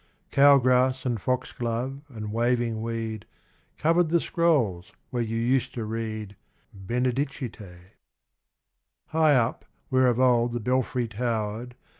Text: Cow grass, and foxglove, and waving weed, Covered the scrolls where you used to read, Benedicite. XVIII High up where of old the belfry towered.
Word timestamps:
Cow 0.31 0.57
grass, 0.57 1.05
and 1.05 1.21
foxglove, 1.21 2.01
and 2.09 2.33
waving 2.33 2.81
weed, 2.81 3.27
Covered 3.77 4.09
the 4.09 4.19
scrolls 4.19 4.91
where 5.11 5.21
you 5.21 5.37
used 5.37 5.75
to 5.75 5.85
read, 5.85 6.35
Benedicite. 6.73 7.55
XVIII 7.57 7.77
High 9.09 9.35
up 9.35 9.63
where 9.89 10.07
of 10.07 10.19
old 10.19 10.53
the 10.53 10.59
belfry 10.59 11.07
towered. 11.07 11.75